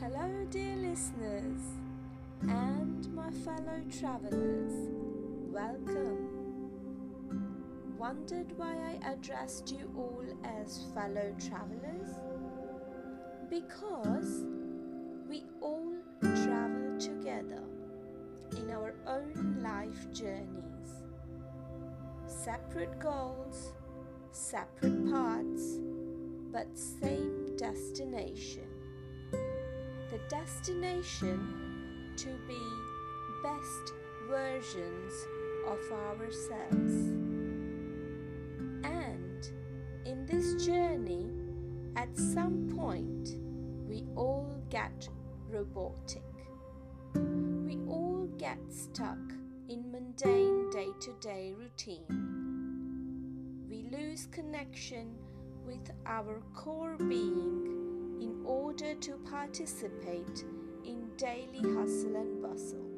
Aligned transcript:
Hello, 0.00 0.46
dear 0.48 0.76
listeners 0.76 1.58
and 2.42 3.12
my 3.16 3.32
fellow 3.32 3.82
travelers. 3.98 4.72
Welcome. 5.50 6.70
Wondered 7.98 8.56
why 8.56 8.76
I 8.76 9.12
addressed 9.12 9.72
you 9.72 9.90
all 9.96 10.22
as 10.44 10.84
fellow 10.94 11.34
travelers? 11.48 12.10
Because 13.50 14.44
we 15.28 15.42
all 15.60 15.92
travel 16.20 16.96
together 17.00 17.64
in 18.56 18.70
our 18.70 18.94
own 19.04 19.58
life 19.60 20.12
journeys. 20.12 21.02
Separate 22.28 23.00
goals, 23.00 23.72
separate 24.30 25.10
paths, 25.10 25.80
but 26.52 26.68
same 26.78 27.56
destination. 27.56 28.67
Destination 30.28 32.12
to 32.16 32.28
be 32.46 32.60
best 33.42 33.94
versions 34.28 35.12
of 35.66 35.78
ourselves. 35.90 36.94
And 38.84 39.48
in 40.04 40.26
this 40.26 40.66
journey, 40.66 41.30
at 41.96 42.14
some 42.14 42.68
point, 42.76 43.36
we 43.88 44.04
all 44.16 44.54
get 44.68 45.08
robotic. 45.48 46.22
We 47.14 47.78
all 47.88 48.28
get 48.36 48.58
stuck 48.68 49.18
in 49.70 49.90
mundane 49.90 50.68
day 50.70 50.88
to 51.00 51.12
day 51.20 51.54
routine. 51.56 52.04
We 53.70 53.86
lose 53.90 54.26
connection 54.30 55.14
with 55.64 55.90
our 56.04 56.42
core 56.54 56.96
being 56.98 57.87
in 58.20 58.42
order 58.44 58.94
to 58.94 59.16
participate 59.30 60.44
in 60.84 61.08
daily 61.16 61.62
hustle 61.74 62.16
and 62.16 62.42
bustle 62.42 62.88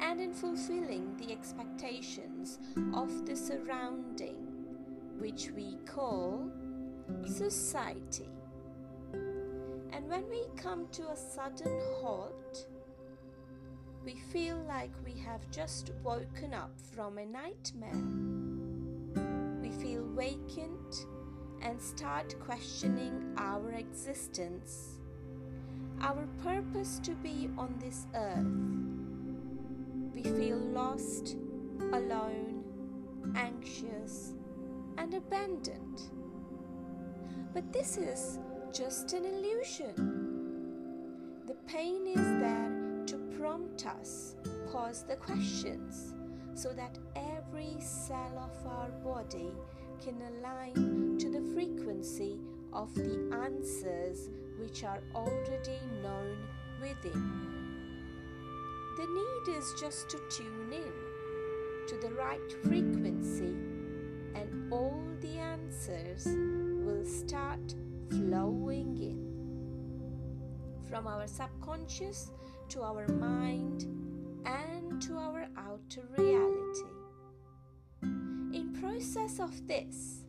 and 0.00 0.20
in 0.20 0.32
fulfilling 0.32 1.16
the 1.16 1.32
expectations 1.32 2.58
of 2.94 3.26
the 3.26 3.34
surrounding, 3.34 4.36
which 5.18 5.50
we 5.56 5.76
call 5.86 6.50
society. 7.26 8.28
And 9.12 10.08
when 10.08 10.28
we 10.30 10.44
come 10.56 10.86
to 10.92 11.08
a 11.08 11.16
sudden 11.16 11.80
halt, 12.00 12.66
we 14.04 14.16
feel 14.32 14.56
like 14.68 14.92
we 15.04 15.18
have 15.20 15.50
just 15.50 15.90
woken 16.02 16.54
up 16.54 16.70
from 16.94 17.18
a 17.18 17.26
nightmare. 17.26 17.92
We 19.60 19.70
feel 19.82 20.04
vacant 20.14 21.06
and 21.62 21.80
start 21.80 22.38
questioning 22.40 23.34
our 23.36 23.72
existence, 23.72 25.00
our 26.00 26.26
purpose 26.42 26.98
to 27.00 27.12
be 27.16 27.50
on 27.58 27.74
this 27.78 28.06
earth. 28.14 28.46
We 30.14 30.22
feel 30.22 30.58
lost, 30.58 31.36
alone, 31.92 32.64
anxious, 33.36 34.34
and 34.96 35.14
abandoned. 35.14 36.02
But 37.54 37.72
this 37.72 37.96
is 37.96 38.38
just 38.72 39.12
an 39.12 39.24
illusion. 39.24 40.18
The 41.46 41.54
pain 41.66 42.06
is 42.06 42.40
there 42.40 42.70
to 43.06 43.16
prompt 43.38 43.86
us, 43.86 44.36
pose 44.70 45.04
the 45.08 45.16
questions, 45.16 46.14
so 46.54 46.72
that 46.72 46.98
every 47.16 47.76
cell 47.80 48.50
of 48.50 48.66
our 48.66 48.90
body 49.02 49.52
can 50.04 50.20
align 50.22 51.18
to 51.18 51.30
the 51.30 51.40
frequency 51.54 52.38
of 52.72 52.94
the 52.94 53.30
answers 53.44 54.30
which 54.58 54.84
are 54.84 55.00
already 55.14 55.80
known 56.02 56.36
within. 56.80 57.48
The 58.96 59.06
need 59.06 59.56
is 59.56 59.74
just 59.80 60.08
to 60.10 60.18
tune 60.30 60.72
in 60.72 60.92
to 61.88 61.96
the 61.96 62.14
right 62.14 62.52
frequency, 62.64 63.56
and 64.34 64.72
all 64.72 65.02
the 65.20 65.38
answers 65.38 66.26
will 66.26 67.04
start 67.04 67.74
flowing 68.10 68.96
in. 68.98 70.88
From 70.88 71.06
our 71.06 71.26
subconscious 71.26 72.30
to 72.70 72.82
our 72.82 73.06
mind 73.08 73.86
and 74.44 75.00
to 75.02 75.16
our 75.16 75.46
outer 75.56 76.02
reality. 76.16 76.97
Process 78.80 79.40
of 79.40 79.66
this, 79.66 80.24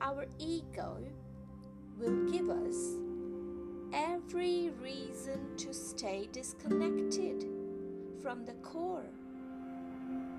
our 0.00 0.26
ego 0.38 0.96
will 1.98 2.30
give 2.30 2.48
us 2.48 2.96
every 3.92 4.70
reason 4.82 5.56
to 5.58 5.74
stay 5.74 6.26
disconnected 6.32 7.46
from 8.22 8.46
the 8.46 8.54
core. 8.62 9.10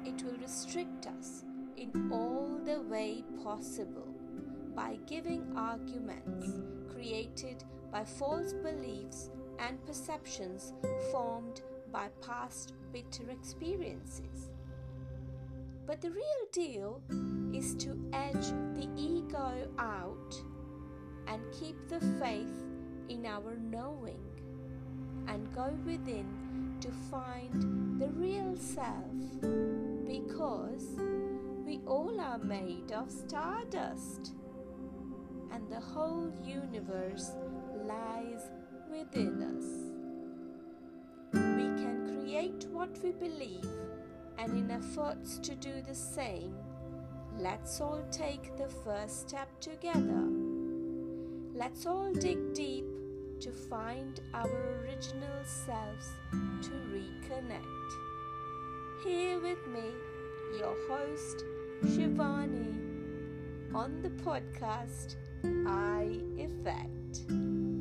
It 0.04 0.24
will 0.24 0.38
restrict 0.38 1.06
us 1.06 1.44
in 1.78 2.10
all 2.12 2.60
the 2.66 2.82
way 2.82 3.24
possible 3.44 4.16
by 4.76 4.98
giving 5.06 5.46
arguments 5.56 6.48
created 6.92 7.64
by 7.92 8.04
false 8.04 8.54
beliefs 8.54 9.30
and 9.60 9.86
perceptions 9.86 10.74
formed 11.12 11.62
by 11.92 12.08
past 12.26 12.74
bitter 12.92 13.30
experiences. 13.30 14.50
But 15.86 16.02
the 16.02 16.10
real 16.10 16.48
deal 16.52 17.02
is 17.64 17.76
to 17.76 17.98
edge 18.12 18.48
the 18.76 18.90
ego 18.98 19.68
out 19.80 20.36
and 21.28 21.42
keep 21.58 21.78
the 21.88 22.00
faith 22.20 22.66
in 23.08 23.26
our 23.26 23.56
knowing 23.72 24.20
and 25.28 25.54
go 25.56 25.74
within 25.86 26.76
to 26.82 26.90
find 27.10 28.02
the 28.02 28.10
real 28.10 28.56
self 28.58 29.16
because 30.06 31.00
we 31.66 31.80
all 31.88 32.20
are 32.20 32.40
made 32.40 32.92
of 32.92 33.10
stardust 33.10 34.34
and 35.54 35.72
the 35.72 35.80
whole 35.80 36.34
universe 36.44 37.32
lies 37.88 38.50
within 38.92 39.42
us. 39.56 39.70
We 41.32 41.68
can 41.82 42.20
create 42.24 42.66
what 42.72 42.90
we 43.04 43.12
believe, 43.12 43.70
and 44.38 44.58
in 44.58 44.72
efforts 44.72 45.38
to 45.40 45.56
do 45.56 45.82
the 45.82 45.96
same, 45.96 46.56
let's 47.40 47.82
all 47.82 48.04
take 48.12 48.56
the 48.58 48.68
first 48.68 49.28
step 49.30 49.50
together. 49.60 50.28
Let's 51.54 51.86
all 51.86 52.12
dig 52.14 52.54
deep 52.54 52.86
to 53.42 53.52
find 53.52 54.20
our 54.34 54.82
original 54.82 55.44
selves 55.44 56.08
to 56.62 56.72
reconnect. 56.92 57.90
Here 59.04 59.40
with 59.40 59.66
me, 59.68 59.92
your 60.58 60.76
host, 60.90 61.44
Shivani, 61.84 62.74
on 63.74 64.02
the 64.02 64.10
podcast 64.10 65.16
I 65.68 66.20
Effect. 66.38 67.73